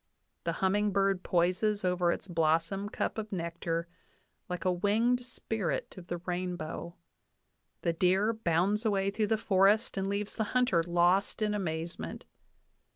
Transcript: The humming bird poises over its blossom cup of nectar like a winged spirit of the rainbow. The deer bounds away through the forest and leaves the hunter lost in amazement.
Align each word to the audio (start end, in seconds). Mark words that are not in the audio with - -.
The 0.45 0.53
humming 0.53 0.89
bird 0.89 1.21
poises 1.21 1.85
over 1.85 2.11
its 2.11 2.27
blossom 2.27 2.89
cup 2.89 3.19
of 3.19 3.31
nectar 3.31 3.87
like 4.49 4.65
a 4.65 4.71
winged 4.71 5.23
spirit 5.23 5.95
of 5.95 6.07
the 6.07 6.17
rainbow. 6.17 6.95
The 7.83 7.93
deer 7.93 8.33
bounds 8.33 8.83
away 8.83 9.11
through 9.11 9.27
the 9.27 9.37
forest 9.37 9.97
and 9.97 10.07
leaves 10.07 10.33
the 10.35 10.43
hunter 10.57 10.81
lost 10.81 11.43
in 11.43 11.53
amazement. 11.53 12.25